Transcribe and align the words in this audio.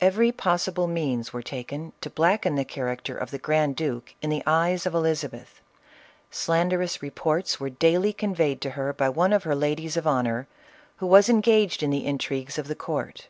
Every 0.00 0.32
possible 0.32 0.86
means 0.86 1.34
were 1.34 1.42
taken 1.42 1.92
to 2.00 2.08
blacken 2.08 2.54
the 2.54 2.64
character 2.64 3.14
of 3.14 3.30
the 3.30 3.36
grand 3.36 3.76
duke 3.76 4.14
in 4.22 4.30
the 4.30 4.42
eyes 4.46 4.86
of 4.86 4.94
Elizabeth. 4.94 5.60
Slanderous 6.30 7.02
reports 7.02 7.60
were 7.60 7.68
daily 7.68 8.14
conveyed 8.14 8.62
to 8.62 8.70
her 8.70 8.94
by 8.94 9.10
one 9.10 9.34
of 9.34 9.42
her 9.42 9.54
ladies 9.54 9.98
of 9.98 10.06
honor, 10.06 10.48
who 10.96 11.06
was 11.06 11.28
engaged 11.28 11.82
in 11.82 11.90
the 11.90 12.06
intrigues 12.06 12.56
of 12.56 12.68
the 12.68 12.74
court. 12.74 13.28